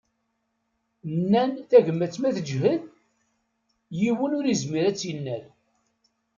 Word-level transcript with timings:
Nnan 1.17 1.51
tagmat 1.69 2.15
ma 2.21 2.29
teǧhed, 2.35 2.81
yiwen 3.99 4.35
ur 4.39 4.45
yezmir 4.47 4.83
ad 4.85 4.95
tt-yennal. 4.95 5.43